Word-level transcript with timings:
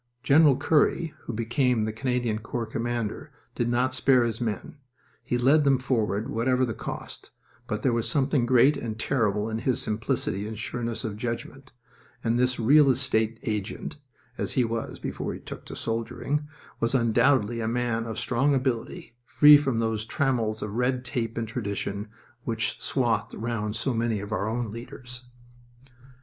General 0.23 0.57
Currie, 0.57 1.13
who 1.25 1.33
became 1.33 1.85
the 1.85 1.93
Canadian 1.93 2.39
Corps 2.39 2.65
Commander, 2.65 3.31
did 3.53 3.69
not 3.69 3.93
spare 3.93 4.23
his 4.23 4.41
men. 4.41 4.79
He 5.23 5.37
led 5.37 5.63
them 5.63 5.77
forward 5.77 6.27
whatever 6.27 6.65
the 6.65 6.73
cost, 6.73 7.29
but 7.67 7.83
there 7.83 7.93
was 7.93 8.09
something 8.09 8.47
great 8.47 8.75
and 8.77 8.97
terrible 8.97 9.47
in 9.47 9.59
his 9.59 9.79
simplicity 9.79 10.47
and 10.47 10.57
sureness 10.57 11.03
of 11.03 11.17
judgment, 11.17 11.71
and 12.23 12.39
this 12.39 12.59
real 12.59 12.89
estate 12.89 13.37
agent 13.43 13.97
(as 14.39 14.53
he 14.53 14.63
was 14.65 14.97
before 14.97 15.35
he 15.35 15.39
took 15.39 15.65
to 15.67 15.75
soldiering) 15.75 16.47
was 16.79 16.95
undoubtedly 16.95 17.61
a 17.61 17.67
man 17.67 18.07
of 18.07 18.17
strong 18.17 18.55
ability, 18.55 19.15
free 19.23 19.55
from 19.55 19.77
those 19.77 20.03
trammels 20.07 20.63
of 20.63 20.71
red 20.73 21.05
tape 21.05 21.37
and 21.37 21.47
tradition 21.47 22.07
which 22.43 22.81
swathed 22.81 23.35
round 23.35 23.75
so 23.75 23.93
many 23.93 24.19
of 24.19 24.31
our 24.31 24.47
own 24.49 24.71
leaders. 24.71 25.25